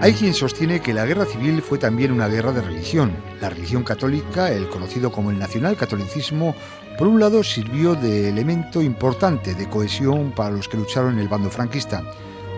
Hay 0.00 0.12
quien 0.12 0.32
sostiene 0.32 0.80
que 0.80 0.94
la 0.94 1.06
guerra 1.06 1.26
civil 1.26 1.60
fue 1.60 1.76
también 1.76 2.12
una 2.12 2.28
guerra 2.28 2.52
de 2.52 2.62
religión. 2.62 3.12
La 3.40 3.50
religión 3.50 3.82
católica, 3.82 4.52
el 4.52 4.68
conocido 4.68 5.10
como 5.10 5.32
el 5.32 5.40
nacionalcatolicismo, 5.40 6.54
por 6.96 7.08
un 7.08 7.18
lado 7.18 7.42
sirvió 7.42 7.96
de 7.96 8.28
elemento 8.28 8.80
importante 8.80 9.56
de 9.56 9.68
cohesión 9.68 10.30
para 10.30 10.50
los 10.50 10.68
que 10.68 10.76
lucharon 10.76 11.14
en 11.14 11.18
el 11.18 11.28
bando 11.28 11.50
franquista. 11.50 12.04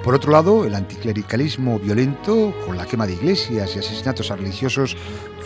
Por 0.05 0.15
otro 0.15 0.33
lado, 0.33 0.67
el 0.67 0.75
anticlericalismo 0.75 1.79
violento, 1.79 2.55
con 2.67 2.77
la 2.77 2.85
quema 2.85 3.07
de 3.07 3.15
iglesias 3.15 3.75
y 3.75 3.79
asesinatos 3.79 4.29
religiosos, 4.29 4.95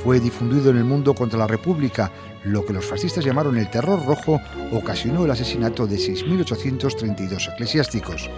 fue 0.03 0.19
difundido 0.19 0.71
en 0.71 0.79
el 0.79 0.85
mundo 0.85 1.15
contra 1.15 1.39
la 1.39 1.47
República. 1.47 2.11
Lo 2.43 2.67
que 2.67 2.73
los 2.73 2.85
fascistas 2.85 3.25
llamaron 3.25 3.57
el 3.57 3.71
terror 3.71 4.05
rojo 4.05 4.41
ocasionó 4.73 5.25
el 5.25 5.31
asesinato 5.31 5.87
de 5.87 5.97
6.832 5.97 7.53
eclesiásticos. 7.53 8.29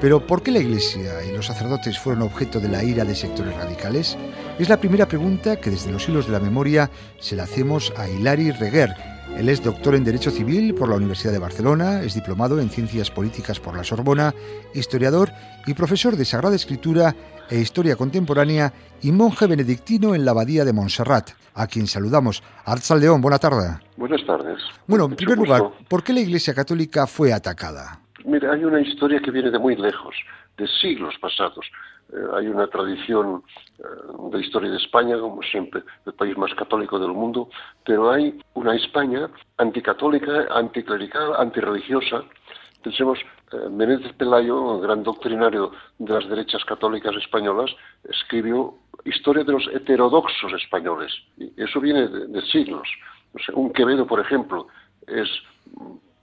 Pero 0.00 0.26
¿por 0.26 0.42
qué 0.42 0.50
la 0.50 0.58
Iglesia 0.58 1.24
y 1.24 1.32
los 1.32 1.46
sacerdotes 1.46 1.98
fueron 1.98 2.22
objeto 2.22 2.60
de 2.60 2.68
la 2.68 2.84
ira 2.84 3.04
de 3.04 3.14
sectores 3.14 3.56
radicales? 3.56 4.18
Es 4.58 4.68
la 4.68 4.78
primera 4.78 5.06
pregunta 5.06 5.56
que 5.56 5.70
desde 5.70 5.90
los 5.90 6.06
hilos 6.06 6.26
de 6.26 6.32
la 6.32 6.40
memoria 6.40 6.90
se 7.18 7.34
la 7.34 7.44
hacemos 7.44 7.92
a 7.96 8.06
Hilari 8.06 8.50
Reguer. 8.50 8.94
Él 9.38 9.48
es 9.48 9.62
doctor 9.62 9.94
en 9.94 10.04
Derecho 10.04 10.30
Civil 10.30 10.74
por 10.74 10.90
la 10.90 10.96
Universidad 10.96 11.32
de 11.32 11.38
Barcelona, 11.38 12.02
es 12.02 12.14
diplomado 12.14 12.60
en 12.60 12.68
Ciencias 12.68 13.10
Políticas 13.10 13.58
por 13.58 13.74
la 13.74 13.84
Sorbona, 13.84 14.34
historiador 14.74 15.32
y 15.66 15.72
profesor 15.72 16.16
de 16.16 16.26
Sagrada 16.26 16.56
Escritura 16.56 17.16
e 17.48 17.58
Historia 17.58 17.96
Contemporánea 17.96 18.72
y 19.02 19.12
monje 19.12 19.46
benedictino 19.46 20.14
en 20.14 20.26
la 20.26 20.32
Abadía 20.32 20.64
de 20.66 20.72
Montserrat, 20.74 21.30
a 21.54 21.66
quien 21.66 21.86
saludamos. 21.86 22.42
Arzal 22.66 23.00
León, 23.00 23.22
buena 23.22 23.38
tarde. 23.38 23.78
Buenas 23.96 24.24
tardes. 24.26 24.58
Bueno, 24.86 25.06
en 25.06 25.16
primer 25.16 25.38
lugar, 25.38 25.70
¿por 25.88 26.02
qué 26.02 26.12
la 26.12 26.20
Iglesia 26.20 26.54
Católica 26.54 27.06
fue 27.06 27.32
atacada? 27.32 28.05
Mira, 28.26 28.52
hay 28.52 28.64
una 28.64 28.80
historia 28.80 29.20
que 29.20 29.30
viene 29.30 29.52
de 29.52 29.58
muy 29.60 29.76
lejos, 29.76 30.16
de 30.56 30.66
siglos 30.66 31.14
pasados. 31.20 31.64
Eh, 32.12 32.16
hay 32.34 32.48
una 32.48 32.66
tradición 32.66 33.44
eh, 33.78 33.82
de 34.32 34.40
historia 34.40 34.68
de 34.68 34.78
España, 34.78 35.16
como 35.16 35.40
siempre, 35.44 35.84
el 36.04 36.12
país 36.12 36.36
más 36.36 36.52
católico 36.54 36.98
del 36.98 37.12
mundo, 37.12 37.48
pero 37.84 38.10
hay 38.10 38.36
una 38.54 38.74
España 38.74 39.30
anticatólica, 39.58 40.48
anticlerical, 40.50 41.36
antirreligiosa. 41.38 42.24
Pensemos, 42.82 43.20
eh, 43.52 43.68
Menéndez 43.70 44.12
Pelayo, 44.14 44.80
gran 44.80 45.04
doctrinario 45.04 45.70
de 46.00 46.12
las 46.12 46.28
derechas 46.28 46.64
católicas 46.64 47.14
españolas, 47.14 47.70
escribió 48.08 48.74
Historia 49.04 49.44
de 49.44 49.52
los 49.52 49.68
heterodoxos 49.68 50.52
españoles. 50.54 51.12
Eso 51.56 51.80
viene 51.80 52.08
de, 52.08 52.42
siglos. 52.50 52.88
un 53.52 53.72
Quevedo, 53.72 54.04
por 54.04 54.18
ejemplo, 54.18 54.66
es 55.06 55.28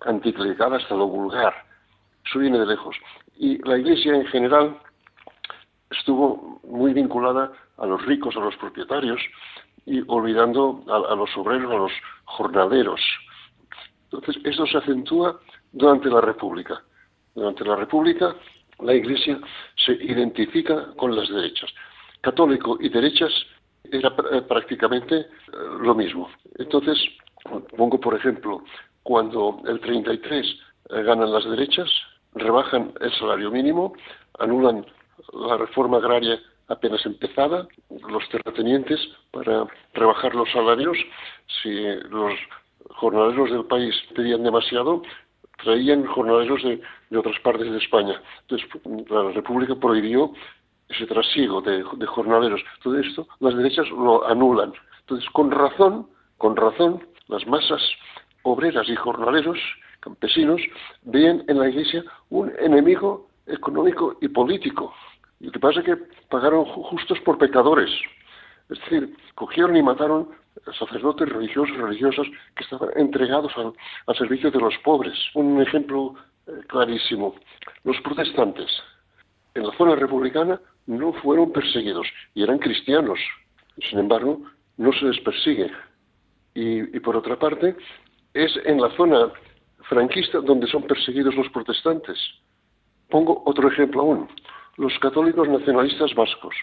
anticlerical 0.02 0.74
hasta 0.74 0.94
lo 0.94 1.08
vulgar 1.08 1.54
eso 2.26 2.40
viene 2.40 2.60
de 2.60 2.66
lejos. 2.66 2.96
Y 3.38 3.58
la 3.68 3.78
Iglesia 3.78 4.16
en 4.16 4.26
general 4.28 4.78
estuvo 5.90 6.60
muy 6.64 6.94
vinculada 6.94 7.52
a 7.78 7.86
los 7.86 8.06
ricos, 8.06 8.36
a 8.36 8.40
los 8.40 8.56
propietarios, 8.58 9.20
y 9.86 10.02
olvidando 10.08 10.84
a, 10.88 11.16
los 11.16 11.36
obreros, 11.36 11.72
a 11.72 11.78
los 11.78 11.92
jornaleros. 12.26 13.02
Entonces, 14.06 14.42
esto 14.46 14.66
se 14.68 14.78
acentúa 14.78 15.40
durante 15.72 16.10
la 16.10 16.22
República. 16.22 16.82
Durante 17.36 17.66
la 17.66 17.76
República, 17.76 18.36
la 18.80 18.94
Iglesia 18.94 19.40
se 19.86 19.94
identifica 19.94 20.94
con 20.96 21.16
las 21.16 21.30
derechas. 21.30 21.70
Católico 22.22 22.78
y 22.80 22.90
derechas 22.90 23.32
era 23.84 24.14
eh, 24.32 24.42
prácticamente 24.44 25.18
eh, 25.18 25.26
lo 25.82 25.94
mismo. 25.96 26.30
Entonces, 26.58 26.98
pongo 27.76 28.00
por 28.00 28.16
ejemplo, 28.16 28.64
cuando 29.02 29.62
el 29.68 29.80
33 29.82 30.46
eh, 30.90 31.04
ganan 31.04 31.34
las 31.34 31.44
derechas, 31.50 31.90
rebajan 32.36 32.94
el 33.00 33.12
salario 33.14 33.52
mínimo, 33.52 33.94
anulan 34.40 34.86
la 35.34 35.58
reforma 35.58 35.98
agraria 35.98 36.40
apenas 36.68 37.06
empezada, 37.06 37.68
los 37.90 38.28
terratenientes 38.30 39.00
para 39.32 39.68
rebajar 39.94 40.34
los 40.36 40.50
salarios, 40.52 40.98
si 41.62 41.70
los 42.10 42.34
jornaleros 42.90 43.52
del 43.52 43.66
país 43.66 43.96
pedían 44.16 44.44
demasiado, 44.44 45.02
traían 45.64 46.06
jornaleros 46.06 46.64
de, 46.64 46.82
otras 47.18 47.40
partes 47.42 47.72
de 47.72 47.78
España. 47.78 48.22
Entonces, 48.42 48.68
la 49.10 49.32
República 49.32 49.76
prohibió 49.76 50.32
ese 50.90 51.06
trasiego 51.06 51.62
de, 51.62 51.84
de, 51.84 52.06
jornaleros. 52.08 52.62
Todo 52.82 53.00
esto, 53.00 53.28
las 53.40 53.56
derechas 53.56 53.90
lo 53.90 54.28
anulan. 54.28 54.74
Entonces, 55.02 55.30
con 55.32 55.52
razón, 55.52 56.08
con 56.38 56.56
razón, 56.56 57.06
las 57.28 57.46
masas 57.48 57.82
obreras 58.44 58.88
y 58.90 58.96
jornaleros 58.96 59.58
campesinos 60.04 60.62
veían 61.04 61.44
en 61.48 61.60
la 61.60 61.70
Iglesia 61.70 62.04
un 62.30 62.52
enemigo 62.60 63.30
económico 63.48 64.18
y 64.22 64.28
político. 64.28 64.94
Y 65.40 65.46
lo 65.46 65.52
que 65.52 65.60
pasa 65.60 65.80
es 65.80 65.86
que 65.86 65.98
pagaron 66.30 66.66
justos 66.66 67.20
por 67.22 67.38
pecadores. 67.38 67.90
Es 68.70 68.80
decir, 68.80 69.16
cogieron 69.36 69.76
y 69.76 69.84
mataron 69.84 70.30
sacerdotes 70.78 71.30
religiosos 71.30 71.76
y 71.76 71.80
religiosas 71.80 72.28
que 72.56 72.64
estaban 72.64 72.90
entregados 72.96 73.52
al, 73.58 74.16
servicio 74.16 74.52
de 74.52 74.60
los 74.60 74.78
pobres. 74.84 75.18
Un 75.34 75.62
ejemplo 75.62 76.16
eh, 76.48 76.52
clarísimo. 76.68 77.36
Los 77.84 78.00
protestantes 78.02 78.70
en 79.56 79.68
la 79.68 79.78
zona 79.78 79.96
republicana 79.96 80.60
no 80.86 81.14
fueron 81.14 81.52
perseguidos 81.52 82.08
y 82.34 82.44
eran 82.44 82.60
cristianos. 82.60 83.20
Sin 83.90 84.00
embargo, 84.00 84.42
no 84.78 84.92
se 84.94 85.06
les 85.06 85.20
persigue. 85.22 85.72
y 86.56 87.00
por 87.00 87.16
otra 87.16 87.38
parte, 87.38 87.76
es 88.34 88.52
en 88.66 88.80
la 88.80 88.90
zona 88.96 89.32
franquista 89.90 90.40
donde 90.40 90.68
son 90.68 90.84
perseguidos 90.84 91.36
los 91.36 91.50
protestantes. 91.50 92.18
Pongo 93.10 93.44
otro 93.46 93.68
ejemplo 93.70 94.02
aún. 94.02 94.28
Los 94.78 94.98
católicos 95.00 95.48
nacionalistas 95.48 96.14
vascos. 96.16 96.56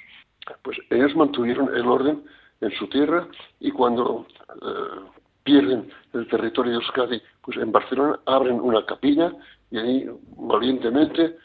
Pues 0.63 0.79
ellos 0.91 1.15
mantuvieron 1.15 1.75
el 1.75 1.87
orden 1.87 2.25
en 2.61 2.71
su 2.73 2.87
tierra 2.89 3.27
y 3.61 3.71
cuando 3.71 4.27
eh, 4.63 5.01
pierden 5.45 5.91
el 6.13 6.27
territorio 6.29 6.73
de 6.73 6.79
Euskadi, 6.79 7.23
pues 7.43 7.57
en 7.57 7.73
Barcelona 7.73 8.19
abren 8.27 8.61
una 8.61 8.85
capilla 8.85 9.33
y 9.71 9.79
ahí 9.79 10.11
valientemente 10.37 11.37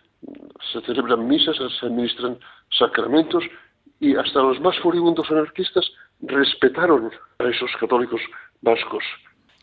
se 0.71 0.81
celebran 0.81 1.27
misas, 1.27 1.55
se 1.79 1.85
administran 1.85 2.37
sacramentos 2.77 3.43
y 3.99 4.15
hasta 4.15 4.41
los 4.41 4.59
más 4.59 4.77
furibundos 4.79 5.29
anarquistas 5.29 5.89
respetaron 6.21 7.11
a 7.39 7.43
esos 7.45 7.71
católicos 7.79 8.21
vascos. 8.61 9.03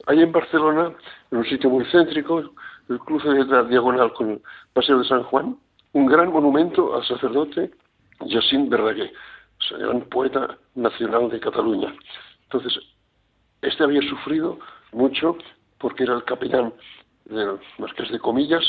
Hay 0.06 0.20
en 0.20 0.32
Barcelona, 0.32 0.92
en 1.30 1.38
un 1.38 1.44
sitio 1.44 1.70
muy 1.70 1.84
céntrico, 1.86 2.42
el 2.88 2.98
cruce 2.98 3.28
de 3.28 3.44
la 3.44 3.62
diagonal 3.64 4.12
con 4.12 4.30
el 4.30 4.42
Paseo 4.72 4.98
de 4.98 5.04
San 5.04 5.22
Juan, 5.24 5.56
un 5.92 6.06
gran 6.06 6.32
monumento 6.32 6.94
al 6.94 7.04
sacerdote 7.04 7.70
Jacint 8.26 8.68
Verdaguer, 8.68 9.12
gran 9.78 10.00
poeta 10.02 10.58
nacional 10.74 11.30
de 11.30 11.38
Cataluña. 11.38 11.94
Entonces, 12.44 12.78
este 13.60 13.84
había 13.84 14.02
sufrido 14.08 14.58
mucho 14.92 15.36
porque 15.78 16.02
era 16.02 16.14
el 16.14 16.24
capellán 16.24 16.72
del 17.26 17.58
Marqués 17.78 18.10
de 18.10 18.18
Comillas 18.18 18.64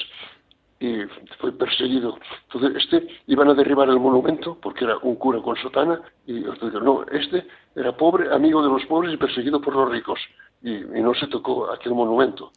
y 0.80 1.02
fue 1.40 1.52
perseguido. 1.52 2.20
Entonces, 2.44 2.84
este 2.84 3.08
iban 3.28 3.50
a 3.50 3.54
derribar 3.56 3.90
el 3.90 4.00
monumento 4.00 4.58
porque 4.62 4.86
era 4.86 4.98
un 5.00 5.16
cura 5.16 5.42
con 5.42 5.56
sotana 5.56 6.00
y 6.28 6.34
no, 6.34 7.06
este 7.12 7.48
era 7.76 7.96
pobre, 7.98 8.32
amigo 8.32 8.62
de 8.62 8.70
los 8.70 8.86
pobres 8.86 9.14
y 9.14 9.18
perseguido 9.18 9.60
por 9.60 9.76
los 9.76 9.90
ricos 9.90 10.20
y, 10.64 11.02
no 11.02 11.14
se 11.14 11.28
tocó 11.28 11.70
aquel 11.72 11.94
monumento. 11.94 12.52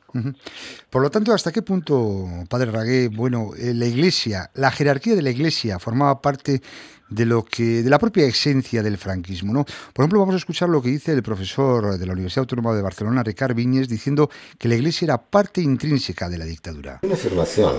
Por 0.89 1.03
lo 1.03 1.11
tanto, 1.11 1.33
¿hasta 1.33 1.53
qué 1.53 1.63
punto, 1.63 2.25
padre 2.49 2.71
Ragué, 2.71 3.09
bueno, 3.09 3.51
eh, 3.59 3.75
la 3.75 3.87
Iglesia, 3.87 4.51
la 4.55 4.71
jerarquía 4.71 5.15
de 5.15 5.23
la 5.23 5.31
Iglesia 5.31 5.79
formaba 5.79 6.23
parte 6.23 6.63
de 7.09 7.27
lo 7.27 7.45
que 7.45 7.83
de 7.83 7.91
la 7.91 7.99
propia 7.99 8.25
esencia 8.25 8.83
del 8.83 8.97
franquismo, 8.97 9.53
¿no? 9.53 9.65
Por 9.65 10.03
ejemplo, 10.03 10.21
vamos 10.21 10.35
a 10.35 10.39
escuchar 10.39 10.69
lo 10.69 10.81
que 10.81 10.89
dice 10.89 11.13
el 11.13 11.23
profesor 11.23 11.99
de 11.99 12.07
la 12.07 12.13
Universidad 12.13 12.45
Autónoma 12.45 12.75
de 12.75 12.83
Barcelona, 12.83 13.23
Ricard 13.23 13.55
Viñes, 13.55 13.89
diciendo 13.89 14.31
que 14.59 14.69
la 14.69 14.77
Iglesia 14.77 15.07
era 15.07 15.19
parte 15.19 15.61
intrínseca 15.61 16.29
de 16.29 16.39
la 16.39 16.45
dictadura. 16.45 17.01
Una 17.03 17.15
afirmación 17.15 17.75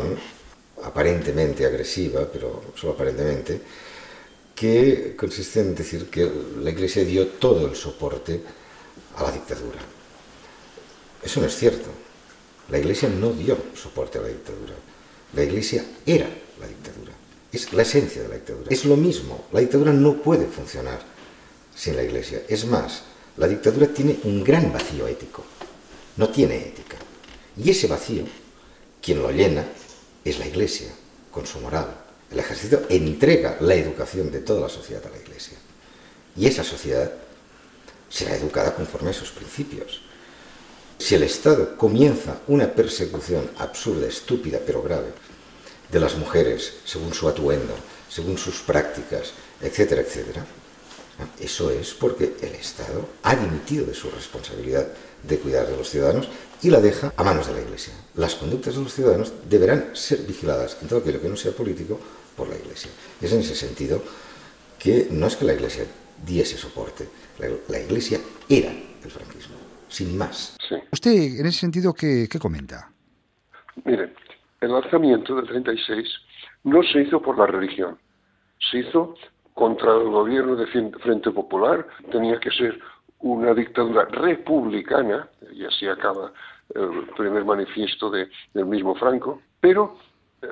aparentemente 0.83 1.65
agresiva, 1.65 2.21
pero 2.31 2.65
solo 2.75 2.93
aparentemente, 2.93 3.61
que 4.53 5.15
consiste 5.17 5.61
en 5.61 5.75
decir 5.75 6.09
que 6.09 6.29
la 6.61 6.69
Iglesia 6.69 7.03
dio 7.03 7.27
todo 7.27 7.67
el 7.67 7.75
soporte 7.75 8.41
a 9.17 9.23
la 9.23 9.31
dictadura. 9.31 9.96
Eso 11.27 11.41
no 11.41 11.47
es 11.47 11.57
cierto. 11.57 11.89
La 12.69 12.79
Iglesia 12.79 13.09
no 13.09 13.33
dio 13.33 13.57
soporte 13.75 14.17
a 14.17 14.21
la 14.21 14.29
dictadura. 14.29 14.75
La 15.33 15.43
Iglesia 15.43 15.83
era 16.05 16.25
la 16.57 16.65
dictadura. 16.65 17.11
Es 17.51 17.73
la 17.73 17.81
esencia 17.81 18.21
de 18.21 18.29
la 18.29 18.35
dictadura. 18.35 18.67
Es 18.69 18.85
lo 18.85 18.95
mismo. 18.95 19.43
La 19.51 19.59
dictadura 19.59 19.91
no 19.91 20.21
puede 20.21 20.45
funcionar 20.45 21.01
sin 21.75 21.97
la 21.97 22.03
Iglesia. 22.03 22.43
Es 22.47 22.65
más, 22.65 23.01
la 23.35 23.45
dictadura 23.49 23.87
tiene 23.87 24.17
un 24.23 24.41
gran 24.41 24.71
vacío 24.71 25.05
ético. 25.05 25.43
No 26.15 26.29
tiene 26.29 26.55
ética. 26.59 26.95
Y 27.61 27.71
ese 27.71 27.87
vacío, 27.87 28.23
quien 29.01 29.21
lo 29.21 29.29
llena, 29.29 29.65
es 30.23 30.39
la 30.39 30.47
Iglesia, 30.47 30.87
con 31.29 31.45
su 31.45 31.59
moral. 31.59 31.93
El 32.31 32.39
ejército 32.39 32.83
entrega 32.87 33.57
la 33.59 33.75
educación 33.75 34.31
de 34.31 34.39
toda 34.39 34.61
la 34.61 34.69
sociedad 34.69 35.05
a 35.05 35.09
la 35.09 35.17
Iglesia. 35.21 35.57
Y 36.37 36.47
esa 36.47 36.63
sociedad 36.63 37.11
será 38.07 38.33
educada 38.33 38.73
conforme 38.73 39.09
a 39.09 39.13
sus 39.13 39.31
principios. 39.31 40.06
Si 40.99 41.15
el 41.15 41.23
Estado 41.23 41.77
comienza 41.77 42.39
una 42.47 42.71
persecución 42.73 43.49
absurda, 43.57 44.07
estúpida, 44.07 44.59
pero 44.65 44.81
grave, 44.81 45.13
de 45.91 45.99
las 45.99 46.15
mujeres 46.17 46.77
según 46.85 47.13
su 47.13 47.27
atuendo, 47.29 47.73
según 48.09 48.37
sus 48.37 48.59
prácticas, 48.59 49.31
etcétera, 49.61 50.01
etcétera. 50.01 50.45
Eso 51.39 51.71
es 51.71 51.93
porque 51.93 52.35
el 52.41 52.53
Estado 52.55 53.07
ha 53.23 53.35
dimitido 53.35 53.85
de 53.85 53.93
su 53.93 54.09
responsabilidad 54.09 54.87
de 55.23 55.39
cuidar 55.39 55.67
de 55.67 55.75
los 55.75 55.89
ciudadanos 55.89 56.29
y 56.61 56.69
la 56.69 56.79
deja 56.79 57.13
a 57.15 57.23
manos 57.23 57.47
de 57.47 57.53
la 57.53 57.61
Iglesia. 57.61 57.93
Las 58.15 58.35
conductas 58.35 58.75
de 58.75 58.83
los 58.83 58.93
ciudadanos 58.93 59.33
deberán 59.49 59.91
ser 59.93 60.19
vigiladas 60.19 60.77
en 60.81 60.87
todo 60.87 60.99
aquello 60.99 61.21
que 61.21 61.29
no 61.29 61.37
sea 61.37 61.51
político 61.51 61.99
por 62.35 62.47
la 62.49 62.55
Iglesia. 62.55 62.91
Es 63.21 63.31
en 63.31 63.39
ese 63.39 63.55
sentido 63.55 64.01
que 64.77 65.07
no 65.09 65.27
es 65.27 65.35
que 65.35 65.45
la 65.45 65.53
Iglesia 65.53 65.85
diese 66.25 66.57
soporte, 66.57 67.07
la, 67.39 67.79
Iglesia 67.79 68.19
era 68.49 68.71
el 68.71 69.11
franquismo, 69.11 69.55
sin 69.87 70.17
más. 70.17 70.57
¿Usted 70.91 71.39
en 71.39 71.45
ese 71.45 71.59
sentido 71.59 71.93
qué, 71.93 72.27
qué 72.29 72.39
comenta? 72.39 72.91
Mire, 73.85 74.13
el 74.61 74.73
alzamiento 74.73 75.35
del 75.35 75.47
36 75.47 76.07
no 76.63 76.81
se 76.83 77.01
hizo 77.01 77.21
por 77.21 77.37
la 77.37 77.47
religión, 77.47 77.97
se 78.71 78.79
hizo 78.79 79.15
contra 79.53 79.95
el 79.95 80.09
gobierno 80.09 80.55
de 80.55 80.67
Frente 80.67 81.31
Popular, 81.31 81.87
tenía 82.11 82.39
que 82.39 82.51
ser 82.51 82.79
una 83.19 83.53
dictadura 83.53 84.05
republicana, 84.05 85.27
y 85.51 85.65
así 85.65 85.87
acaba 85.87 86.31
el 86.75 87.07
primer 87.15 87.45
manifiesto 87.45 88.09
de, 88.09 88.29
del 88.53 88.65
mismo 88.65 88.95
Franco, 88.95 89.41
pero 89.59 89.97
eh, 90.41 90.47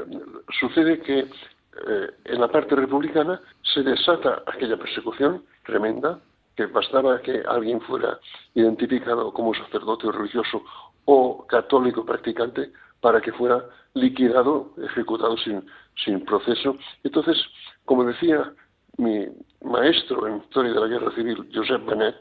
sucede 0.59 0.99
que 1.01 1.19
eh, 1.19 2.07
en 2.25 2.41
la 2.41 2.47
parte 2.47 2.75
republicana 2.75 3.39
se 3.61 3.83
desata 3.83 4.43
aquella 4.47 4.77
persecución 4.77 5.43
tremenda, 5.65 6.19
que 6.55 6.65
bastaba 6.67 7.21
que 7.21 7.43
alguien 7.47 7.81
fuera 7.81 8.19
identificado 8.53 9.31
como 9.33 9.53
sacerdote 9.53 10.11
religioso 10.11 10.63
o 11.05 11.45
católico 11.47 12.05
practicante 12.05 12.71
para 13.01 13.21
que 13.21 13.31
fuera 13.33 13.63
liquidado, 13.93 14.71
ejecutado 14.77 15.37
sin, 15.37 15.65
sin 16.03 16.23
proceso. 16.25 16.75
Entonces, 17.03 17.37
como 17.85 18.03
decía 18.03 18.51
mi 18.97 19.27
maestro 19.63 20.27
en 20.27 20.37
historia 20.37 20.73
de 20.73 20.79
la 20.79 20.87
guerra 20.87 21.11
civil, 21.15 21.49
Josep 21.53 21.85
Benet, 21.85 22.15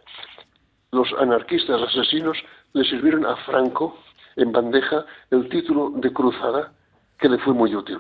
los 0.93 1.13
anarquistas 1.19 1.81
asesinos 1.83 2.37
le 2.73 2.85
sirvieron 2.85 3.27
a 3.27 3.37
Franco 3.37 3.99
en 4.37 4.53
bandeja 4.53 5.05
el 5.31 5.49
título 5.49 5.91
de 5.97 6.13
cruzada 6.13 6.73
que 7.19 7.29
le 7.29 7.39
fue 7.39 7.55
muy 7.55 7.75
útil. 7.75 7.99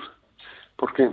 Porque 0.76 1.10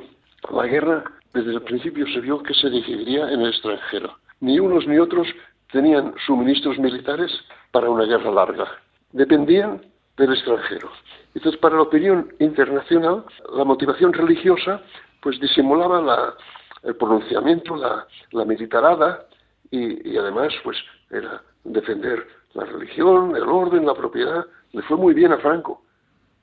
la 0.52 0.66
guerra 0.66 1.04
desde 1.34 1.54
el 1.54 1.62
principio 1.62 2.06
se 2.08 2.20
vio 2.20 2.42
que 2.44 2.54
se 2.54 2.70
decidiría 2.70 3.32
en 3.32 3.42
el 3.42 3.50
extranjero. 3.50 4.18
Ni 4.42 4.60
unos 4.60 4.86
ni 4.88 5.00
otros 5.00 5.28
tenían 5.72 6.14
suministros 6.26 6.78
militares 6.78 7.32
para 7.72 7.90
una 7.90 8.04
guerra 8.06 8.32
larga. 8.32 8.68
Dependían 9.12 9.82
del 10.18 10.34
extranjero. 10.34 10.92
Entonces, 11.34 11.60
para 11.60 11.76
la 11.76 11.84
opinión 11.84 12.34
internacional, 12.40 13.26
la 13.54 13.64
motivación 13.64 14.14
religiosa 14.14 14.82
pues 15.22 15.40
disimulaba 15.40 16.36
el 16.84 16.96
pronunciamiento, 16.96 17.76
la, 17.76 18.46
militarada 18.46 19.26
y, 19.70 20.12
y, 20.12 20.18
además 20.18 20.52
pues 20.64 20.78
era 21.10 21.42
defender 21.64 22.28
la 22.54 22.66
religión, 22.66 23.36
el 23.36 23.44
orden, 23.44 23.86
la 23.86 23.94
propiedad. 23.94 24.46
Le 24.74 24.82
fue 24.84 24.98
muy 24.98 25.14
bien 25.14 25.32
a 25.32 25.38
Franco 25.38 25.84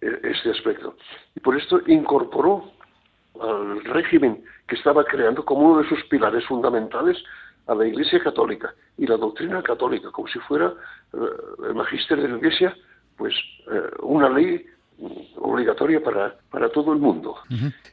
eh, 0.00 0.20
este 0.22 0.50
aspecto. 0.50 0.96
Y 1.34 1.40
por 1.40 1.56
esto 1.56 1.80
incorporó 1.86 2.70
al 3.40 3.82
régimen 3.84 4.44
que 4.66 4.76
estaba 4.76 5.04
creando 5.04 5.44
como 5.44 5.62
uno 5.62 5.82
de 5.82 5.88
sus 5.88 6.02
pilares 6.04 6.44
fundamentales 6.46 7.16
a 7.68 7.74
la 7.74 7.86
Iglesia 7.86 8.20
Católica 8.22 8.74
y 8.96 9.06
la 9.06 9.16
doctrina 9.16 9.62
católica, 9.62 10.10
como 10.10 10.28
si 10.28 10.38
fuera 10.40 10.72
eh, 11.12 11.16
el 11.68 11.74
magisterio 11.74 12.24
de 12.24 12.30
la 12.30 12.38
Iglesia, 12.38 12.76
pues 13.16 13.34
eh, 13.70 13.90
una 14.02 14.28
ley 14.28 14.66
obligatoria 15.36 16.02
para, 16.02 16.34
para 16.50 16.68
todo 16.70 16.92
el 16.92 16.98
mundo. 16.98 17.36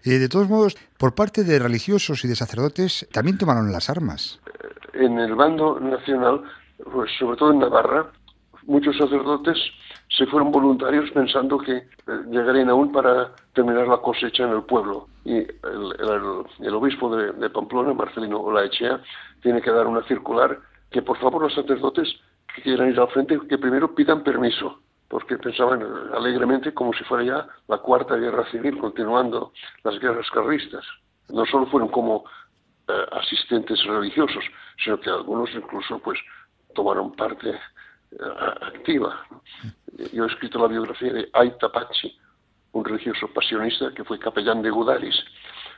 de 0.03 0.27
todos 0.27 0.49
modos, 0.49 0.75
por 0.97 1.13
parte 1.13 1.43
de 1.43 1.59
religiosos 1.59 2.25
y 2.25 2.27
de 2.27 2.35
sacerdotes, 2.35 3.07
también 3.11 3.37
tomaron 3.37 3.71
las 3.71 3.91
armas. 3.91 4.39
En 4.93 5.19
el 5.19 5.35
bando 5.35 5.79
nacional 5.79 6.41
pues 6.83 7.11
sobre 7.17 7.37
todo 7.37 7.51
en 7.51 7.59
Navarra, 7.59 8.11
muchos 8.65 8.97
sacerdotes 8.97 9.57
se 10.09 10.25
fueron 10.27 10.51
voluntarios 10.51 11.09
pensando 11.11 11.57
que 11.57 11.77
eh, 11.77 11.85
llegarían 12.29 12.69
aún 12.69 12.91
para 12.91 13.31
terminar 13.53 13.87
la 13.87 13.97
cosecha 13.97 14.43
en 14.43 14.51
el 14.51 14.63
pueblo. 14.63 15.07
Y 15.23 15.37
el, 15.37 16.73
obispo 16.73 17.15
de, 17.15 17.49
Pamplona, 17.49 17.93
Marcelino 17.93 18.39
Olaechea, 18.39 19.01
tiene 19.41 19.61
que 19.61 19.71
dar 19.71 19.87
una 19.87 20.03
circular 20.03 20.59
que 20.91 21.01
por 21.01 21.17
favor 21.17 21.41
los 21.41 21.53
sacerdotes 21.53 22.07
que 22.53 22.61
quieran 22.61 22.89
ir 22.89 22.99
al 22.99 23.09
frente, 23.09 23.39
que 23.49 23.57
primero 23.57 23.93
pidan 23.95 24.23
permiso, 24.23 24.79
porque 25.09 25.37
pensaban 25.37 25.83
alegremente 26.13 26.73
como 26.73 26.93
si 26.93 27.03
fuera 27.05 27.23
ya 27.23 27.47
la 27.67 27.79
cuarta 27.79 28.15
guerra 28.15 28.45
civil, 28.51 28.77
continuando 28.77 29.51
las 29.83 29.99
guerras 29.99 30.29
carlistas. 30.31 30.85
No 31.29 31.45
solo 31.45 31.65
fueron 31.65 31.89
como 31.89 32.23
eh, 32.87 33.05
asistentes 33.13 33.83
religiosos, 33.85 34.43
sino 34.83 34.99
que 34.99 35.09
algunos 35.09 35.49
incluso 35.55 35.97
pues 35.99 36.19
tomaron 36.75 37.13
parte 37.13 37.49
eh, 37.49 37.59
activa. 38.61 39.25
Yo 40.13 40.25
he 40.25 40.27
escrito 40.27 40.59
la 40.59 40.67
biografía 40.67 41.13
de 41.13 41.29
Aita 41.33 41.69
Pachi, 41.69 42.17
un 42.73 42.85
religioso 42.85 43.27
pasionista 43.33 43.93
que 43.93 44.03
fue 44.03 44.19
capellán 44.19 44.61
de 44.61 44.69
Gudaris. 44.69 45.15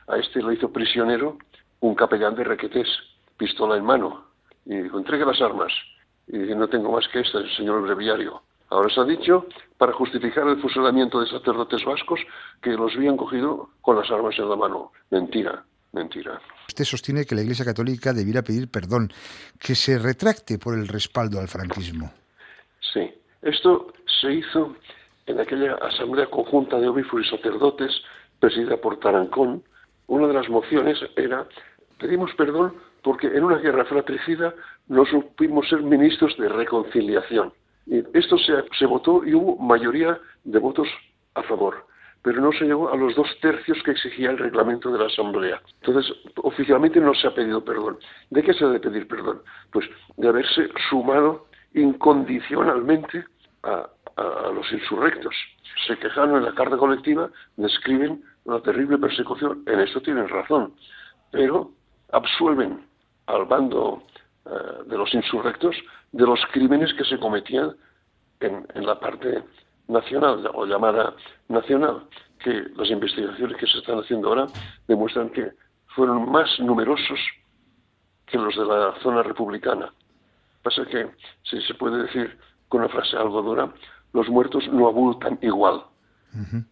A 0.08 0.16
este 0.16 0.42
lo 0.42 0.52
hizo 0.52 0.72
prisionero 0.72 1.38
un 1.80 1.94
capellán 1.94 2.34
de 2.34 2.44
Requetés, 2.44 2.88
pistola 3.36 3.76
en 3.76 3.84
mano. 3.84 4.24
Y 4.64 4.76
dijo, 4.76 4.98
entregue 4.98 5.24
las 5.24 5.40
armas. 5.40 5.72
Y 6.26 6.36
no 6.38 6.68
tengo 6.68 6.92
más 6.92 7.06
que 7.08 7.20
esta, 7.20 7.38
el 7.38 7.50
señor 7.56 7.82
breviario. 7.82 8.42
Ahora 8.70 8.90
se 8.90 9.00
ha 9.00 9.04
dicho, 9.04 9.46
para 9.78 9.92
justificar 9.92 10.46
el 10.46 10.60
fusilamiento 10.60 11.20
de 11.20 11.26
sacerdotes 11.28 11.84
vascos, 11.84 12.20
que 12.60 12.70
los 12.70 12.94
habían 12.96 13.16
cogido 13.16 13.70
con 13.80 13.96
las 13.96 14.10
armas 14.10 14.38
en 14.38 14.50
la 14.50 14.56
mano. 14.56 14.92
Mentira. 15.10 15.64
Mentira. 15.92 16.40
Usted 16.68 16.84
sostiene 16.84 17.24
que 17.24 17.34
la 17.34 17.42
Iglesia 17.42 17.64
Católica 17.64 18.12
debiera 18.12 18.42
pedir 18.42 18.68
perdón, 18.70 19.10
que 19.58 19.74
se 19.74 19.98
retracte 19.98 20.58
por 20.58 20.74
el 20.74 20.86
respaldo 20.86 21.40
al 21.40 21.48
franquismo. 21.48 22.12
Sí, 22.92 23.10
esto 23.42 23.92
se 24.20 24.34
hizo 24.34 24.76
en 25.26 25.40
aquella 25.40 25.74
asamblea 25.76 26.26
conjunta 26.26 26.78
de 26.78 26.88
obispos 26.88 27.24
y 27.24 27.30
sacerdotes 27.30 27.90
presidida 28.38 28.76
por 28.76 29.00
Tarancón. 29.00 29.62
Una 30.06 30.26
de 30.26 30.34
las 30.34 30.48
mociones 30.48 30.98
era 31.16 31.46
pedimos 31.98 32.30
perdón 32.36 32.74
porque 33.02 33.28
en 33.28 33.44
una 33.44 33.56
guerra 33.56 33.84
fratricida 33.84 34.54
no 34.88 35.04
supimos 35.06 35.68
ser 35.68 35.82
ministros 35.82 36.36
de 36.36 36.48
reconciliación. 36.48 37.52
Y 37.86 37.98
esto 38.12 38.36
se 38.38 38.86
votó 38.86 39.24
y 39.24 39.34
hubo 39.34 39.56
mayoría 39.56 40.20
de 40.44 40.58
votos 40.58 40.88
a 41.34 41.42
favor 41.42 41.87
pero 42.22 42.40
no 42.40 42.52
se 42.52 42.64
llegó 42.64 42.92
a 42.92 42.96
los 42.96 43.14
dos 43.14 43.28
tercios 43.40 43.82
que 43.82 43.92
exigía 43.92 44.30
el 44.30 44.38
reglamento 44.38 44.90
de 44.90 44.98
la 44.98 45.06
Asamblea. 45.06 45.62
Entonces, 45.80 46.12
oficialmente 46.36 47.00
no 47.00 47.14
se 47.14 47.28
ha 47.28 47.34
pedido 47.34 47.64
perdón. 47.64 47.98
¿De 48.30 48.42
qué 48.42 48.52
se 48.54 48.64
ha 48.64 48.68
de 48.68 48.80
pedir 48.80 49.06
perdón? 49.06 49.42
Pues 49.70 49.86
de 50.16 50.28
haberse 50.28 50.68
sumado 50.90 51.46
incondicionalmente 51.74 53.24
a, 53.62 53.88
los 54.52 54.72
insurrectos. 54.72 55.32
Se 55.86 55.96
quejaron 55.96 56.38
en 56.38 56.44
la 56.44 56.52
carta 56.52 56.76
colectiva, 56.76 57.30
describen 57.56 58.24
la 58.46 58.60
terrible 58.60 58.98
persecución, 58.98 59.62
en 59.66 59.78
esto 59.78 60.00
tienen 60.02 60.28
razón, 60.28 60.74
pero 61.30 61.70
absuelven 62.10 62.84
al 63.26 63.44
bando 63.44 64.02
eh, 64.44 64.50
de 64.86 64.98
los 64.98 65.14
insurrectos 65.14 65.76
de 66.10 66.26
los 66.26 66.40
crímenes 66.50 66.92
que 66.94 67.04
se 67.04 67.16
cometían 67.18 67.76
en 68.40 68.86
la 68.86 68.98
parte 68.98 69.44
nacional 69.88 70.50
o 70.54 70.66
llamada 70.66 71.14
nacional, 71.48 72.04
que 72.38 72.66
las 72.76 72.88
investigaciones 72.90 73.56
que 73.56 73.66
se 73.66 73.78
están 73.78 73.98
haciendo 73.98 74.28
ahora 74.28 74.46
demuestran 74.86 75.30
que 75.30 75.52
fueron 75.88 76.30
más 76.30 76.48
numerosos 76.60 77.18
que 78.26 78.38
los 78.38 78.54
de 78.56 78.64
la 78.64 78.94
zona 79.02 79.22
republicana. 79.22 79.92
Pasa 80.62 80.84
que, 80.84 81.10
si 81.42 81.60
se 81.62 81.74
puede 81.74 82.02
decir 82.02 82.38
con 82.68 82.80
una 82.80 82.90
frase 82.90 83.16
algo 83.16 83.42
dura, 83.42 83.72
los 84.12 84.28
muertos 84.28 84.68
no 84.68 84.88
abultan 84.88 85.38
igual. 85.42 85.82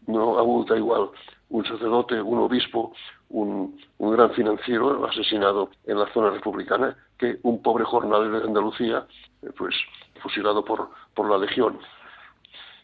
No 0.07 0.39
abulta 0.39 0.77
igual 0.77 1.09
un 1.49 1.65
sacerdote, 1.65 2.21
un 2.21 2.39
obispo, 2.39 2.93
un, 3.31 3.79
un, 3.99 4.13
gran 4.13 4.31
financiero 4.33 5.07
asesinado 5.07 5.71
en 5.85 5.99
la 5.99 6.13
zona 6.13 6.31
republicana 6.31 6.97
que 7.19 7.39
un 7.43 7.63
pobre 7.63 7.85
jornalero 7.85 8.41
de 8.41 8.47
Andalucía, 8.47 9.07
eh, 9.43 9.51
pues 9.57 9.75
fusilado 10.21 10.65
por, 10.65 10.91
por 11.15 11.31
la 11.31 11.39
legión. 11.39 11.79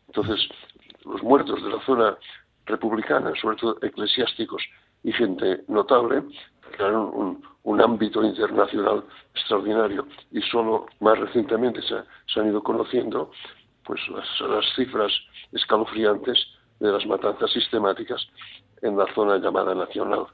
Entonces, 0.08 0.48
los 1.04 1.22
muertos 1.22 1.62
de 1.62 1.70
la 1.70 1.84
zona 1.84 2.16
republicana, 2.66 3.32
sobre 3.40 3.56
todo 3.56 3.78
eclesiásticos 3.82 4.62
y 5.02 5.12
gente 5.12 5.62
notable, 5.68 6.22
crearon 6.76 7.42
un, 7.64 7.80
ámbito 7.80 8.22
internacional 8.22 9.02
extraordinario 9.34 10.06
y 10.30 10.40
solo 10.42 10.86
más 11.00 11.18
recientemente 11.18 11.80
se, 11.82 12.38
han 12.38 12.46
ido 12.46 12.62
conociendo 12.62 13.32
pues 13.84 14.00
las, 14.08 14.64
cifras 14.76 15.10
escalofriantes 15.52 16.38
de 16.78 16.92
las 16.92 17.04
matanzas 17.06 17.50
sistemáticas 17.50 18.24
en 18.82 18.96
la 18.96 19.06
zona 19.14 19.38
llamada 19.38 19.74
nacional. 19.74 20.26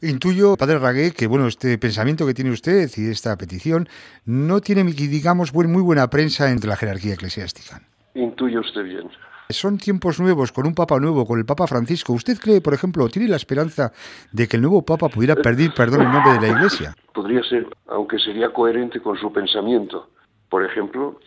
Intuyo, 0.00 0.56
padre 0.56 0.78
Ragué, 0.78 1.12
que 1.12 1.26
bueno, 1.26 1.46
este 1.46 1.78
pensamiento 1.78 2.26
que 2.26 2.34
tiene 2.34 2.50
usted 2.50 2.88
y 2.96 3.10
esta 3.10 3.36
petición 3.36 3.88
no 4.24 4.60
tiene, 4.60 4.82
digamos, 4.84 5.52
muy 5.54 5.82
buena 5.82 6.08
prensa 6.08 6.50
entre 6.50 6.70
la 6.70 6.76
jerarquía 6.76 7.14
eclesiástica. 7.14 7.82
Intuye 8.14 8.58
usted 8.58 8.84
bien. 8.84 9.08
Son 9.50 9.78
tiempos 9.78 10.20
nuevos, 10.20 10.52
con 10.52 10.66
un 10.66 10.74
Papa 10.74 10.98
nuevo, 11.00 11.24
con 11.24 11.38
el 11.38 11.46
Papa 11.46 11.66
Francisco. 11.66 12.12
¿Usted 12.12 12.38
cree, 12.38 12.60
por 12.60 12.74
ejemplo, 12.74 13.08
tiene 13.08 13.28
la 13.28 13.36
esperanza 13.36 13.92
de 14.30 14.46
que 14.46 14.56
el 14.56 14.62
nuevo 14.62 14.84
Papa 14.84 15.08
pudiera 15.08 15.36
pedir 15.36 15.72
perdón 15.72 16.02
en 16.02 16.12
nombre 16.12 16.34
de 16.34 16.40
la 16.40 16.48
Iglesia? 16.48 16.94
Podría 17.14 17.42
ser, 17.44 17.66
aunque 17.86 18.18
sería 18.18 18.52
coherente 18.52 19.00
con 19.00 19.16
su 19.16 19.32
pensamiento. 19.32 20.10
Por 20.50 20.64
ejemplo, 20.64 21.18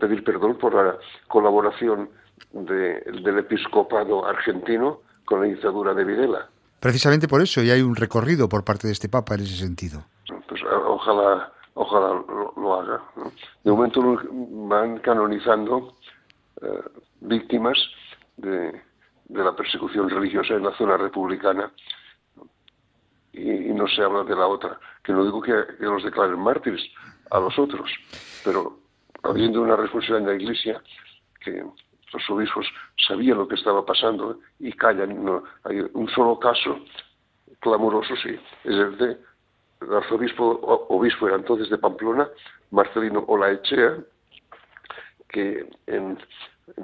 pedir 0.00 0.24
perdón 0.24 0.56
por 0.56 0.74
la 0.74 0.96
colaboración 1.28 2.08
del 2.52 3.38
episcopado 3.38 4.26
argentino 4.26 5.00
con 5.26 5.40
la 5.40 5.46
dictadura 5.46 5.92
de 5.92 6.04
Videla. 6.04 6.48
Precisamente 6.80 7.28
por 7.28 7.42
eso, 7.42 7.62
y 7.62 7.70
hay 7.70 7.82
un 7.82 7.96
recorrido 7.96 8.48
por 8.48 8.64
parte 8.64 8.86
de 8.86 8.92
este 8.92 9.08
Papa 9.08 9.34
en 9.34 9.40
ese 9.40 9.56
sentido. 9.56 10.04
Pues 10.48 10.62
ojalá, 10.86 11.52
ojalá 11.74 12.22
lo, 12.56 12.80
haga. 12.80 13.02
De 13.64 13.70
momento 13.70 14.00
van 14.68 14.98
canonizando 14.98 15.95
eh, 16.62 16.82
víctimas 17.20 17.78
de, 18.36 18.82
la 19.28 19.54
persecución 19.56 20.08
religiosa 20.08 20.54
en 20.54 20.64
la 20.64 20.76
zona 20.76 20.96
republicana 20.96 21.72
y, 23.32 23.72
no 23.74 23.86
se 23.88 24.02
habla 24.02 24.24
de 24.24 24.36
la 24.36 24.46
otra. 24.46 24.78
Que 25.02 25.12
no 25.12 25.24
digo 25.24 25.42
que, 25.42 25.52
los 25.80 26.04
declaren 26.04 26.38
mártires 26.38 26.82
a 27.30 27.40
los 27.40 27.58
otros, 27.58 27.90
pero 28.44 28.78
habiendo 29.22 29.62
una 29.62 29.76
responsabilidad 29.76 30.30
en 30.30 30.38
la 30.38 30.42
Iglesia 30.42 30.82
que 31.40 31.64
los 32.12 32.30
obispos 32.30 32.66
sabían 33.06 33.38
lo 33.38 33.48
que 33.48 33.56
estaba 33.56 33.84
pasando 33.84 34.38
y 34.58 34.72
callan. 34.72 35.42
Hay 35.64 35.80
un 35.92 36.08
solo 36.08 36.38
caso 36.38 36.78
clamoroso, 37.60 38.14
sí, 38.16 38.30
es 38.64 38.74
el 38.74 38.96
de 38.96 39.18
el 39.80 39.94
arzobispo, 39.94 40.58
obispo 40.88 41.26
era 41.26 41.36
entonces 41.36 41.68
de 41.68 41.78
Pamplona, 41.78 42.28
Marcelino 42.70 43.24
Olaechea, 43.28 43.98
que 45.36 45.68
en, 45.86 46.16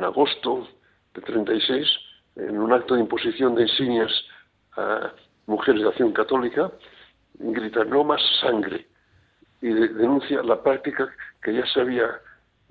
agosto 0.04 0.68
de 1.14 1.23
36, 1.23 1.88
en 2.37 2.59
un 2.59 2.71
acto 2.71 2.94
de 2.94 3.00
imposición 3.00 3.54
de 3.54 3.62
insignias 3.62 4.12
a 4.76 5.11
mujeres 5.47 5.80
de 5.80 5.88
acción 5.88 6.12
católica, 6.12 6.71
grita 7.38 7.82
no 7.85 8.04
más 8.04 8.21
sangre 8.42 8.87
y 9.62 9.68
denuncia 9.68 10.42
la 10.42 10.62
práctica 10.62 11.11
que 11.42 11.54
ya 11.54 11.64
se 11.64 11.80
había 11.80 12.21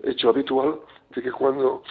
hecho 0.04 0.30
habitual 0.30 0.82
de 1.16 1.24
que 1.24 1.32
cuando 1.32 1.82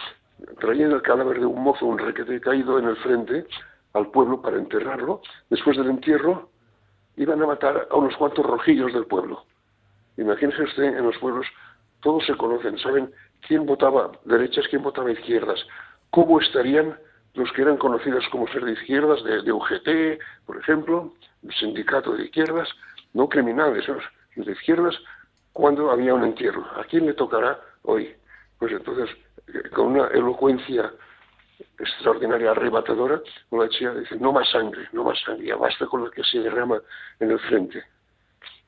traían 0.61 0.91
el 0.91 1.01
cadáver 1.01 1.41
de 1.41 1.45
un 1.45 1.61
mozo, 1.61 1.85
un 1.85 1.97
requete 1.97 2.39
caído 2.39 2.79
en 2.79 2.87
el 2.87 2.95
frente, 2.97 3.45
al 3.91 4.07
pueblo 4.07 4.41
para 4.41 4.55
enterrarlo. 4.55 5.21
Después 5.49 5.75
del 5.75 5.89
entierro, 5.89 6.49
iban 7.17 7.41
a 7.41 7.45
matar 7.45 7.89
a 7.91 7.95
unos 7.97 8.15
cuantos 8.15 8.45
rojillos 8.45 8.93
del 8.93 9.05
pueblo. 9.05 9.43
Imagínese 10.15 10.63
usted, 10.63 10.97
en 10.97 11.03
los 11.03 11.17
pueblos 11.17 11.45
todos 12.01 12.25
se 12.25 12.37
conocen, 12.37 12.77
saben 12.79 13.11
quién 13.47 13.65
votaba 13.65 14.11
derechas, 14.25 14.67
quién 14.69 14.83
votaba 14.83 15.11
izquierdas, 15.11 15.59
cómo 16.09 16.39
estarían 16.39 16.97
los 17.33 17.51
que 17.53 17.61
eran 17.61 17.77
conocidos 17.77 18.25
como 18.29 18.47
ser 18.47 18.65
de 18.65 18.73
izquierdas, 18.73 19.23
de, 19.23 19.51
UGT, 19.51 20.19
por 20.45 20.57
ejemplo, 20.57 21.13
el 21.43 21.53
sindicato 21.53 22.13
de 22.13 22.25
izquierdas, 22.25 22.67
no 23.13 23.29
criminales, 23.29 23.85
de 24.35 24.51
izquierdas, 24.51 24.95
cuando 25.53 25.91
había 25.91 26.13
un 26.13 26.23
entierro. 26.23 26.65
¿A 26.75 26.83
quién 26.83 27.05
le 27.05 27.13
tocará 27.13 27.59
hoy? 27.83 28.13
Pues 28.59 28.71
entonces 28.73 29.09
con 29.73 29.87
una 29.87 30.07
elocuencia 30.07 30.91
extraordinaria, 31.79 32.51
arrebatadora, 32.51 33.21
una 33.49 33.69
chica 33.69 33.93
dice, 33.93 34.15
no 34.17 34.31
más 34.31 34.49
sangre, 34.49 34.87
no 34.93 35.03
más 35.03 35.19
sangre, 35.21 35.47
ya 35.47 35.55
basta 35.55 35.85
con 35.85 36.03
lo 36.03 36.11
que 36.11 36.23
se 36.23 36.39
derrama 36.39 36.81
en 37.19 37.31
el 37.31 37.39
frente. 37.39 37.83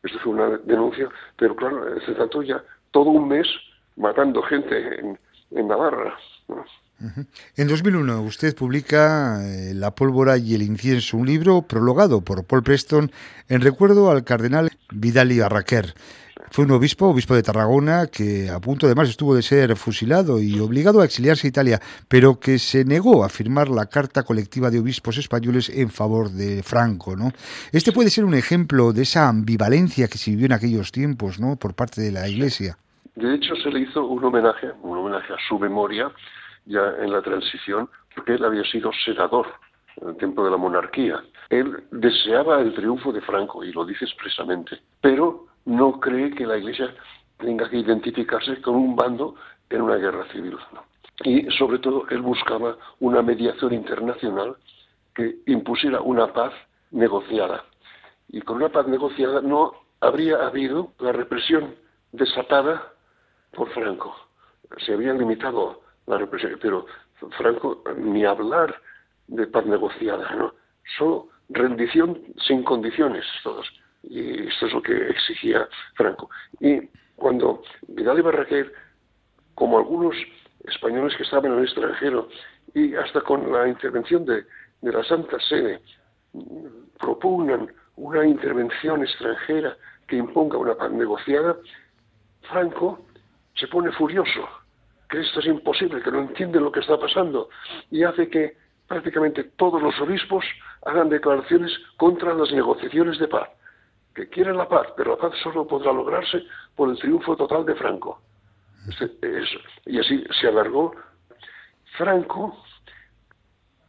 Esto 0.03 0.20
fue 0.20 0.34
una 0.34 0.58
denuncia, 0.58 1.10
pero 1.38 1.56
claro, 1.56 2.00
se 2.01 2.13
trató 2.13 2.42
ya 2.42 2.63
todo 2.92 3.10
un 3.10 3.27
mes 3.27 3.48
matando 3.96 4.42
gente 4.44 5.00
en, 5.00 5.18
Navarra. 5.68 6.18
En 7.56 7.68
2001 7.68 8.22
usted 8.22 8.56
publica 8.56 9.40
eh, 9.44 9.74
La 9.76 9.92
pólvora 9.92 10.38
y 10.38 10.56
el 10.56 10.64
incienso, 10.64 11.18
un 11.18 11.28
libro 11.28 11.62
prologado 11.62 12.22
por 12.22 12.44
Paul 12.46 12.64
Preston 12.64 13.12
en 13.50 13.62
recuerdo 13.62 14.10
al 14.10 14.24
cardenal 14.24 14.72
Vidal 14.90 15.32
y 15.32 15.40
Barraquer. 15.40 15.94
Fue 16.54 16.66
un 16.66 16.72
obispo, 16.72 17.08
obispo 17.08 17.34
de 17.34 17.42
Tarragona, 17.42 18.06
que 18.06 18.48
a 18.48 18.60
punto 18.60 18.86
además 18.86 19.10
estuvo 19.10 19.34
de 19.34 19.42
ser 19.42 19.76
fusilado 19.76 20.40
y 20.40 20.60
obligado 20.60 21.02
a 21.02 21.06
exiliarse 21.06 21.48
a 21.48 21.50
Italia, 21.50 21.82
pero 22.08 22.40
que 22.40 22.60
se 22.60 22.86
negó 22.86 23.24
a 23.24 23.30
firmar 23.30 23.70
la 23.70 23.88
Carta 23.88 24.22
Colectiva 24.22 24.70
de 24.70 24.80
Obispos 24.80 25.18
Españoles 25.18 25.70
en 25.70 25.90
favor 25.90 26.30
de 26.30 26.62
Franco. 26.62 27.16
¿no? 27.16 27.32
Este 27.72 27.92
puede 27.92 28.12
ser 28.12 28.24
un 28.24 28.36
ejemplo 28.36 28.94
de 28.94 29.02
esa 29.02 29.30
ambivalencia 29.30 30.08
que 30.08 30.20
se 30.20 30.30
vivió 30.30 30.46
en 30.46 30.52
aquellos 30.52 30.92
tiempos 30.92 31.40
¿no? 31.40 31.56
por 31.56 31.74
parte 31.74 32.02
de 32.02 32.12
la 32.12 32.30
Iglesia. 32.30 32.78
De 33.15 33.36
hecho, 33.36 33.55
se 33.58 33.70
le 33.70 33.82
hizo 33.82 34.05
un 34.05 34.24
homenaje, 34.24 34.72
un 34.82 34.98
homenaje 34.98 35.34
a 35.34 35.38
su 35.48 35.60
memoria 35.60 36.12
ya 36.65 36.96
en 37.00 37.12
la 37.12 37.22
transición, 37.22 37.89
porque 38.15 38.34
él 38.34 38.46
había 38.46 38.63
sido 38.63 38.91
senador 39.05 39.48
en 39.98 40.10
el 40.10 40.17
tiempo 40.17 40.43
de 40.43 40.51
la 40.51 40.58
monarquía. 40.58 41.24
Él 41.50 41.84
deseaba 41.91 42.62
el 42.62 42.74
triunfo 42.74 43.12
de 43.12 43.22
Franco, 43.22 43.63
y 43.63 43.72
lo 43.72 43.86
dice 43.86 44.05
expresamente, 44.05 44.79
pero 45.01 45.48
no 45.65 46.00
cree 46.00 46.32
que 46.32 46.48
la 46.48 46.58
Iglesia 46.58 46.93
tenga 47.38 47.70
que 47.70 47.77
identificarse 47.77 48.62
con 48.62 48.75
un 48.75 48.96
bando 48.96 49.36
en 49.70 49.82
una 49.82 49.96
guerra 49.96 50.25
civil. 50.32 50.58
Y 51.24 51.43
sobre 51.58 51.79
todo 51.79 52.05
él 52.10 52.22
buscaba 52.22 52.77
una 53.00 53.22
mediación 53.22 53.74
internacional 53.74 54.55
que 55.13 55.36
impusiera 55.46 56.01
una 56.01 56.34
paz 56.34 56.53
negociada. 56.91 57.63
Y 58.29 58.41
con 58.41 58.58
una 58.58 58.70
paz 58.70 58.88
negociada 58.88 59.41
no 59.41 59.74
habría 60.00 60.46
habido 60.46 60.91
la 61.00 61.12
represión 61.12 61.75
desatada 62.12 62.93
por 63.56 63.70
Franco. 63.72 64.16
Se 64.86 64.94
había 64.94 65.14
limitado 65.14 65.82
la 66.08 66.18
represión, 66.18 66.58
pero 66.62 66.86
Franco 67.38 67.84
ni 67.98 68.26
hablar 68.26 68.76
de 69.28 69.48
paz 69.48 69.66
negociada, 69.66 70.30
¿no? 70.36 70.54
Solo 70.98 71.30
rendición 71.50 72.20
sin 72.48 72.64
condiciones, 72.64 73.26
todos. 73.44 73.68
Y 74.04 74.48
esto 74.48 74.68
es 74.68 74.74
lo 74.74 74.82
que 74.82 75.10
exigía 75.10 75.68
Franco. 75.96 76.30
Y 76.60 76.90
cuando 77.16 77.64
Vidal 77.88 78.20
y 78.20 78.22
Barraquer, 78.22 78.74
como 79.56 79.78
algunos 79.78 80.16
españoles 80.66 81.16
que 81.16 81.24
estaban 81.24 81.52
en 81.52 81.60
el 81.60 81.64
extranjero, 81.66 82.28
y 82.74 82.96
hasta 82.96 83.22
con 83.22 83.52
la 83.52 83.68
intervención 83.68 84.26
de, 84.26 84.46
la 84.82 85.04
Santa 85.04 85.40
Sede, 85.40 85.82
propugnan 87.00 87.72
una 87.96 88.26
intervención 88.26 89.04
extranjera 89.04 89.78
que 90.08 90.18
imponga 90.18 90.58
una 90.58 90.76
paz 90.76 90.92
negociada, 90.92 91.56
Franco 92.42 93.00
se 93.56 93.68
pone 93.68 93.92
furioso, 93.92 94.48
que 95.10 95.22
esto 95.22 95.40
es 95.40 95.46
imposible, 95.48 96.02
que 96.02 96.12
no 96.12 96.20
entiende 96.20 96.60
lo 96.60 96.72
que 96.72 96.80
está 96.80 97.00
pasando, 97.00 97.50
y 97.92 98.04
hace 98.04 98.30
que 98.30 98.58
prácticamente 98.88 99.44
todos 99.56 99.82
los 99.82 100.00
obispos 100.02 100.46
hagan 100.86 101.10
declaraciones 101.10 101.72
contra 101.98 102.34
las 102.34 102.52
negociaciones 102.52 103.18
de 103.20 103.28
paz 103.28 103.50
que 104.14 104.30
quieren 104.30 104.58
la 104.58 104.68
paz, 104.68 104.88
pero 104.96 105.12
la 105.12 105.18
paz 105.18 105.34
solo 105.42 105.66
podrá 105.66 105.92
lograrse 105.92 106.44
por 106.76 106.90
el 106.90 106.98
triunfo 106.98 107.36
total 107.36 107.66
de 107.66 107.76
Franco. 107.76 108.22
y 109.86 110.00
así 110.00 110.24
se 110.40 110.48
alargó. 110.48 110.94
Franco, 111.98 112.64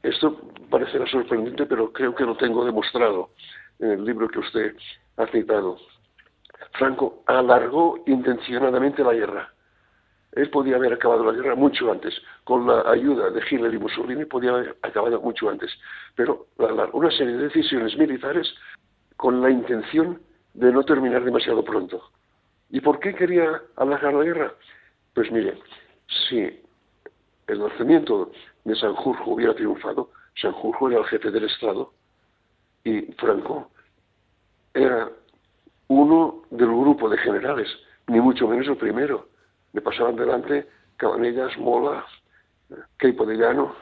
esto 0.02 0.40
parecerá 0.70 1.06
sorprendente, 1.06 1.66
pero 1.66 1.92
creo 1.92 2.14
que 2.14 2.24
lo 2.24 2.36
tengo 2.36 2.64
demostrado 2.64 3.30
en 3.78 3.90
el 3.90 4.04
libro 4.04 4.28
que 4.28 4.38
usted 4.38 4.76
ha 5.16 5.26
citado. 5.26 5.78
Franco 6.72 7.22
alargó 7.26 8.02
intencionadamente 8.06 9.02
la 9.02 9.12
guerra. 9.12 9.53
Él 10.34 10.50
podía 10.50 10.76
haber 10.76 10.92
acabado 10.92 11.24
la 11.24 11.32
guerra 11.32 11.54
mucho 11.54 11.90
antes. 11.90 12.14
Con 12.44 12.66
la 12.66 12.82
ayuda 12.90 13.30
de 13.30 13.40
Hitler 13.48 13.72
y 13.72 13.78
Mussolini 13.78 14.24
podía 14.24 14.50
haber 14.50 14.76
acabado 14.82 15.20
mucho 15.20 15.48
antes. 15.48 15.70
Pero 16.16 16.46
una 16.92 17.10
serie 17.10 17.36
de 17.36 17.44
decisiones 17.44 17.96
militares 17.96 18.52
con 19.16 19.40
la 19.40 19.50
intención 19.50 20.20
de 20.54 20.72
no 20.72 20.82
terminar 20.84 21.24
demasiado 21.24 21.64
pronto. 21.64 22.10
¿Y 22.70 22.80
por 22.80 22.98
qué 22.98 23.14
quería 23.14 23.62
alargar 23.76 24.14
la 24.14 24.24
guerra? 24.24 24.54
Pues 25.14 25.30
mire, 25.30 25.56
si 26.28 26.60
el 27.46 27.58
nacimiento 27.60 28.32
de 28.64 28.74
Sanjurjo 28.74 29.32
hubiera 29.32 29.54
triunfado, 29.54 30.10
Sanjurjo 30.40 30.90
era 30.90 30.98
el 30.98 31.04
jefe 31.06 31.30
del 31.30 31.44
Estado 31.44 31.92
y 32.82 33.02
Franco 33.18 33.70
era 34.72 35.08
uno 35.88 36.42
del 36.50 36.68
grupo 36.68 37.08
de 37.08 37.18
generales, 37.18 37.68
ni 38.08 38.20
mucho 38.20 38.48
menos 38.48 38.66
el 38.66 38.76
primero. 38.76 39.28
Le 39.74 39.82
pasaban 39.82 40.16
delante 40.16 40.66
Cabanellas, 40.96 41.58
Mola, 41.58 42.06
Queipo 42.98 43.26
de 43.26 43.36
Llano. 43.36 43.76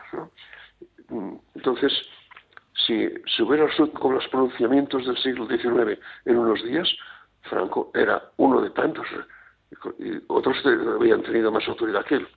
Entonces, 1.55 1.93
si 2.87 3.09
se 3.37 3.43
hubiera 3.43 3.69
con 3.93 4.15
los 4.15 4.27
pronunciamientos 4.29 5.07
del 5.07 5.17
siglo 5.19 5.47
XIX 5.47 6.01
en 6.25 6.39
unos 6.39 6.65
días, 6.65 6.89
Franco 7.43 7.91
era 7.95 8.31
uno 8.39 8.61
de 8.61 8.71
tantos, 8.71 9.07
otros 10.29 10.57
habían 10.99 11.23
tenido 11.23 11.53
más 11.53 11.67
autoridad 11.69 12.05
que 12.07 12.17
él. 12.17 12.29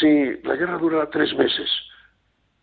Si 0.00 0.42
la 0.42 0.56
guerra 0.56 0.78
dura 0.78 1.10
tres 1.10 1.34
meses, 1.36 1.70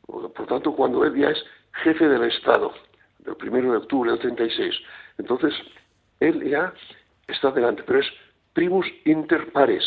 por 0.05 0.47
tanto, 0.47 0.73
cuando 0.75 1.03
él 1.05 1.15
ya 1.15 1.29
es 1.29 1.43
jefe 1.83 2.07
del 2.07 2.23
Estado, 2.23 2.73
del 3.19 3.35
1 3.49 3.71
de 3.71 3.77
octubre 3.77 4.11
del 4.11 4.19
36, 4.19 4.75
entonces 5.17 5.53
él 6.19 6.43
ya 6.49 6.73
está 7.27 7.51
delante, 7.51 7.83
pero 7.83 7.99
es 7.99 8.07
primus 8.53 8.87
inter 9.05 9.51
pares. 9.51 9.83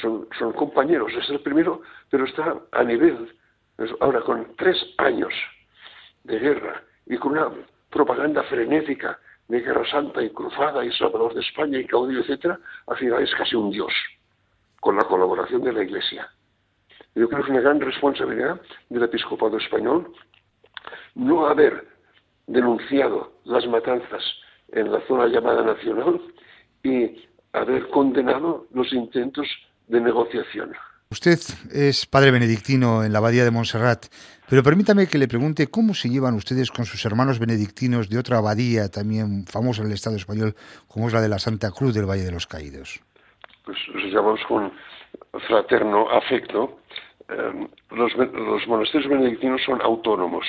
son, 0.00 0.28
son 0.38 0.52
compañeros, 0.52 1.12
es 1.12 1.28
el 1.30 1.40
primero, 1.40 1.82
pero 2.10 2.24
está 2.24 2.56
a 2.72 2.84
nivel, 2.84 3.34
ahora 4.00 4.20
con 4.20 4.54
tres 4.56 4.76
años 4.98 5.32
de 6.24 6.38
guerra 6.38 6.82
y 7.06 7.16
con 7.16 7.32
una 7.32 7.50
propaganda 7.90 8.42
frenética 8.44 9.18
de 9.48 9.60
Guerra 9.60 9.84
Santa 9.90 10.22
y 10.22 10.30
Cruzada 10.30 10.84
y 10.84 10.92
Salvador 10.92 11.34
de 11.34 11.40
España 11.40 11.78
y 11.78 11.86
Caudillo, 11.86 12.20
etcétera, 12.20 12.58
al 12.86 12.96
final 12.96 13.22
es 13.22 13.34
casi 13.34 13.54
un 13.54 13.70
dios, 13.70 13.92
con 14.80 14.96
la 14.96 15.04
colaboración 15.04 15.62
de 15.62 15.72
la 15.72 15.82
Iglesia. 15.82 16.30
Yo 17.14 17.28
creo 17.28 17.40
que 17.40 17.44
es 17.44 17.50
una 17.50 17.60
gran 17.60 17.80
responsabilidad 17.80 18.60
del 18.88 19.02
episcopado 19.02 19.58
español 19.58 20.12
no 21.14 21.46
haber 21.46 21.86
denunciado 22.46 23.32
las 23.44 23.66
matanzas 23.66 24.22
en 24.72 24.90
la 24.90 25.00
zona 25.06 25.26
llamada 25.26 25.62
nacional 25.62 26.20
y 26.82 27.28
haber 27.52 27.88
condenado 27.88 28.66
los 28.72 28.92
intentos 28.92 29.46
de 29.88 30.00
negociación. 30.00 30.72
Usted 31.10 31.38
es 31.72 32.06
padre 32.06 32.30
benedictino 32.30 33.04
en 33.04 33.12
la 33.12 33.18
abadía 33.18 33.44
de 33.44 33.50
Montserrat, 33.50 34.06
pero 34.48 34.62
permítame 34.62 35.06
que 35.06 35.18
le 35.18 35.28
pregunte 35.28 35.66
cómo 35.66 35.92
se 35.92 36.08
llevan 36.08 36.34
ustedes 36.34 36.70
con 36.70 36.86
sus 36.86 37.04
hermanos 37.04 37.38
benedictinos 37.38 38.08
de 38.08 38.18
otra 38.18 38.38
abadía 38.38 38.88
también 38.88 39.44
famosa 39.44 39.82
en 39.82 39.88
el 39.88 39.94
Estado 39.94 40.16
español, 40.16 40.54
como 40.88 41.08
es 41.08 41.12
la 41.12 41.20
de 41.20 41.28
la 41.28 41.38
Santa 41.38 41.70
Cruz 41.70 41.92
del 41.92 42.08
Valle 42.08 42.24
de 42.24 42.32
los 42.32 42.46
Caídos. 42.46 43.00
Pues 43.66 43.76
nos 43.92 44.04
llevamos 44.04 44.40
con 44.48 44.72
fraterno 45.46 46.10
afecto. 46.10 46.78
Eh, 47.28 47.68
los, 47.90 48.14
los 48.16 48.66
monasterios 48.66 49.10
benedictinos 49.10 49.60
son 49.66 49.82
autónomos, 49.82 50.46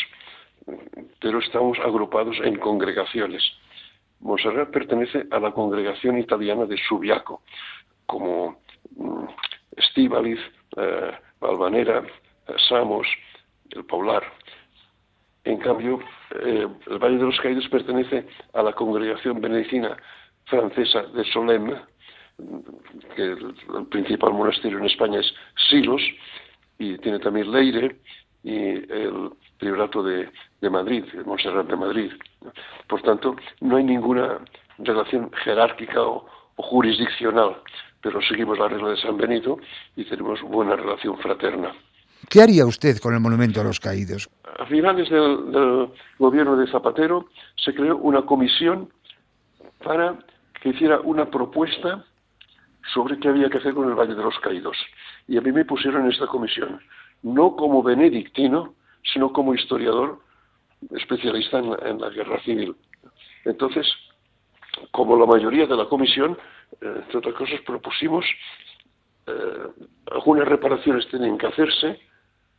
pero 1.20 1.40
estamos 1.40 1.78
agrupados 1.80 2.38
en 2.42 2.56
congregaciones. 2.56 3.44
Montserrat 4.24 4.72
pertenece 4.72 5.28
a 5.32 5.40
la 5.40 5.52
congregación 5.52 6.18
italiana 6.18 6.66
de 6.66 6.78
Subiaco, 6.78 7.42
como 8.06 8.62
mm, 8.96 9.26
Estíbaliz, 9.78 10.40
eh, 10.78 11.12
eh, 11.42 12.02
Samos, 12.70 13.08
el 13.72 13.86
Paular. 13.86 14.24
En 15.44 15.58
cambio, 15.58 16.00
eh, 16.42 16.68
el 16.88 17.00
Valle 17.00 17.18
de 17.18 17.26
los 17.26 17.40
Caídos 17.42 17.68
pertenece 17.68 18.26
a 18.54 18.64
la 18.64 18.72
congregación 18.72 19.42
benedictina 19.42 19.98
francesa 20.46 21.04
de 21.04 21.24
Solem, 21.26 21.76
que 23.16 23.24
el, 23.24 23.54
principal 23.90 24.34
monasterio 24.34 24.78
en 24.78 24.86
España 24.86 25.20
es 25.20 25.34
Silos, 25.70 26.02
y 26.80 26.98
tiene 27.00 27.20
también 27.20 27.52
Leire 27.52 27.98
y 28.44 28.58
el 28.92 29.32
priorato 29.58 30.04
de, 30.04 30.30
Madrid, 30.70 31.04
el 31.14 31.26
Montserrat 31.26 31.68
de 31.68 31.76
Madrid. 31.76 32.12
Por 32.88 33.02
tanto, 33.02 33.36
no 33.62 33.78
hay 33.78 33.84
ninguna 33.84 34.40
relación 34.80 35.32
jerárquica 35.44 36.02
o 36.02 36.26
jurisdiccional 36.56 37.58
pero 38.04 38.22
seguimos 38.22 38.60
la 38.60 38.68
regla 38.68 38.90
de 38.90 38.98
San 38.98 39.18
Benito 39.18 39.58
y 39.96 40.04
tenemos 40.04 40.42
buena 40.42 40.76
relación 40.76 41.18
fraterna. 41.18 41.72
¿Qué 42.30 42.42
haría 42.42 42.66
usted 42.66 42.98
con 43.00 43.14
el 43.14 43.22
monumento 43.22 43.62
a 43.62 43.64
los 43.64 43.80
caídos? 43.80 44.30
A 44.60 44.66
finales 44.66 45.10
del, 45.10 45.90
gobierno 46.20 46.58
de 46.58 46.68
Zapatero 46.68 47.30
se 47.56 47.74
creó 47.74 47.98
una 47.98 48.24
comisión 48.24 48.90
para 49.84 50.16
que 50.62 50.70
hiciera 50.70 51.00
una 51.00 51.30
propuesta 51.30 52.04
sobre 52.94 53.18
qué 53.20 53.30
había 53.30 53.50
que 53.50 53.58
hacer 53.58 53.74
con 53.74 53.90
el 53.90 53.96
Valle 53.96 54.16
de 54.16 54.24
los 54.24 54.38
Caídos. 54.40 54.78
Y 55.28 55.38
a 55.38 55.42
mí 55.42 55.52
me 55.52 55.66
pusieron 55.66 56.04
en 56.04 56.12
esta 56.12 56.28
comisión, 56.28 56.82
no 57.24 57.56
como 57.56 57.82
benedictino, 57.82 58.74
sino 59.14 59.32
como 59.32 59.56
historiador 59.56 60.20
especialista 60.92 61.60
en 61.60 62.00
la 62.00 62.10
guerra 62.10 62.42
civil. 62.44 62.76
Entonces, 63.46 63.88
como 64.92 65.18
la 65.18 65.26
mayoría 65.26 65.66
de 65.66 65.76
la 65.76 65.86
comisión, 65.86 66.38
eh, 66.82 66.94
entre 66.96 67.18
otras 67.18 67.36
cosas, 67.36 67.62
propusimos 67.62 68.26
eh, 69.28 69.68
algunas 70.12 70.48
reparaciones 70.48 71.08
tienen 71.10 71.38
que 71.38 71.48
hacerse, 71.48 72.00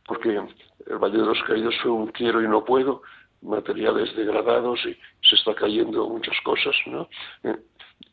porque 0.05 0.29
el 0.29 0.97
Valle 0.97 1.17
de 1.17 1.25
los 1.25 1.41
Caídos 1.43 1.75
fue 1.81 1.91
un 1.91 2.07
quiero 2.07 2.41
y 2.41 2.47
no 2.47 2.63
puedo, 2.63 3.01
materiales 3.41 4.15
degradados 4.15 4.79
y 4.85 4.93
se 5.27 5.35
está 5.35 5.53
cayendo 5.53 6.09
muchas 6.09 6.35
cosas, 6.43 6.75
¿no? 6.87 7.07
Eh, 7.43 7.55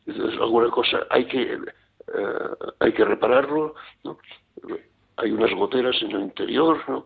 entonces, 0.05 0.39
alguna 0.39 0.69
cosa 0.69 1.05
hay 1.09 1.25
que 1.25 1.57
hay 2.79 2.91
que 2.91 3.05
repararlo, 3.05 3.75
¿no? 4.03 4.17
Hay 5.15 5.31
unas 5.31 5.51
goteras 5.53 5.95
en 6.01 6.11
el 6.11 6.21
interior, 6.21 6.83
¿no? 6.87 7.05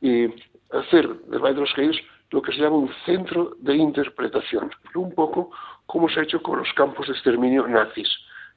Y 0.00 0.26
hacer 0.70 1.08
del 1.08 1.40
Valle 1.40 1.56
de 1.56 1.60
los 1.62 1.72
Caídos 1.72 2.00
lo 2.30 2.42
que 2.42 2.52
se 2.52 2.58
llama 2.58 2.76
un 2.76 2.92
centro 3.04 3.56
de 3.60 3.76
interpretación, 3.76 4.70
un 4.94 5.14
poco 5.14 5.50
como 5.86 6.08
se 6.08 6.20
ha 6.20 6.24
hecho 6.24 6.42
con 6.42 6.58
los 6.58 6.72
campos 6.74 7.06
de 7.06 7.12
exterminio 7.12 7.66
nazis 7.66 8.08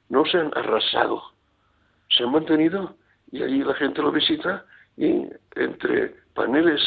no 0.08 0.24
se 0.26 0.38
han 0.38 0.50
arrasado, 0.56 1.22
se 2.10 2.24
han 2.24 2.32
mantenido 2.32 2.96
y 3.30 3.42
ahí 3.42 3.62
la 3.62 3.74
gente 3.74 4.02
lo 4.02 4.10
visita 4.10 4.64
y 4.96 5.26
entre 5.54 6.16
paneles 6.34 6.80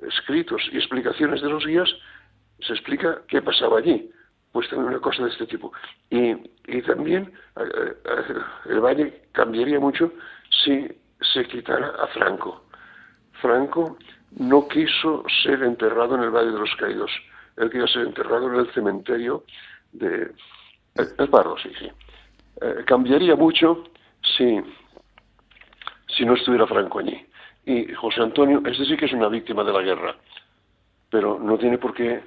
escritos 0.00 0.62
y 0.72 0.78
explicaciones 0.78 1.42
de 1.42 1.50
los 1.50 1.66
guías 1.66 1.88
se 2.60 2.72
explica 2.72 3.22
qué 3.28 3.42
pasaba 3.42 3.78
allí. 3.78 4.10
Pues 4.52 4.68
también 4.68 4.90
una 4.90 5.00
cosa 5.00 5.24
de 5.24 5.30
este 5.30 5.46
tipo. 5.46 5.72
Y, 6.10 6.34
también 6.82 7.32
eh, 7.56 7.94
eh, 8.04 8.34
el 8.66 8.80
valle 8.80 9.22
cambiaría 9.32 9.80
mucho 9.80 10.12
si 10.62 10.88
se 11.32 11.44
quitara 11.46 11.88
a 11.88 12.06
Franco. 12.08 12.64
Franco 13.40 13.96
no 14.36 14.68
quiso 14.68 15.24
ser 15.42 15.62
enterrado 15.62 16.14
en 16.14 16.22
el 16.22 16.30
Valle 16.30 16.52
de 16.52 16.58
los 16.58 16.74
Caídos. 16.76 17.10
Él 17.56 17.70
quería 17.70 17.86
ser 17.86 18.06
enterrado 18.06 18.52
en 18.52 18.60
el 18.60 18.72
cementerio 18.72 19.44
de... 19.92 20.32
El 20.94 21.28
Barro, 21.28 21.56
sí, 21.58 21.70
sí. 21.78 21.90
Eh, 22.60 22.84
cambiaría 22.86 23.34
mucho 23.34 23.84
si, 24.36 24.60
si 26.08 26.24
no 26.24 26.34
estuviera 26.34 26.66
Franco 26.66 26.98
allí. 26.98 27.26
Y 27.64 27.92
José 27.94 28.20
Antonio, 28.20 28.62
es 28.66 28.78
decir, 28.78 28.98
que 28.98 29.06
es 29.06 29.12
una 29.12 29.28
víctima 29.28 29.64
de 29.64 29.72
la 29.72 29.82
guerra, 29.82 30.16
pero 31.10 31.38
no 31.38 31.56
tiene 31.58 31.78
por 31.78 31.94
qué 31.94 32.22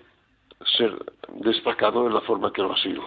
ser 0.78 0.94
destacado 1.34 2.06
de 2.06 2.14
la 2.14 2.22
forma 2.22 2.52
que 2.52 2.62
lo 2.62 2.74
ha 2.74 2.78
sido. 2.78 3.04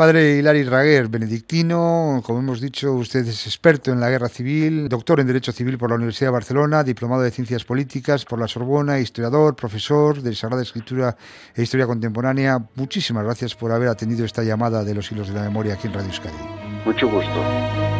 Padre 0.00 0.38
Hilari 0.38 0.64
Raguer, 0.64 1.08
benedictino, 1.08 2.22
como 2.24 2.38
hemos 2.38 2.58
dicho, 2.58 2.94
usted 2.94 3.20
es 3.26 3.46
experto 3.46 3.92
en 3.92 4.00
la 4.00 4.08
guerra 4.08 4.30
civil, 4.30 4.88
doctor 4.88 5.20
en 5.20 5.26
Derecho 5.26 5.52
Civil 5.52 5.76
por 5.76 5.90
la 5.90 5.96
Universidad 5.96 6.28
de 6.28 6.32
Barcelona, 6.32 6.82
diplomado 6.82 7.20
de 7.20 7.30
Ciencias 7.30 7.66
Políticas 7.66 8.24
por 8.24 8.38
la 8.38 8.48
Sorbona, 8.48 8.98
historiador, 8.98 9.54
profesor 9.54 10.22
de 10.22 10.34
Sagrada 10.34 10.62
Escritura 10.62 11.18
e 11.54 11.60
Historia 11.60 11.86
Contemporánea. 11.86 12.64
Muchísimas 12.76 13.24
gracias 13.24 13.54
por 13.54 13.72
haber 13.72 13.88
atendido 13.88 14.24
esta 14.24 14.42
llamada 14.42 14.84
de 14.84 14.94
los 14.94 15.12
hilos 15.12 15.28
de 15.28 15.34
la 15.34 15.42
memoria 15.42 15.74
aquí 15.74 15.88
en 15.88 15.92
Radio 15.92 16.08
Euskadi. 16.08 16.34
Mucho 16.86 17.06
gusto. 17.06 17.99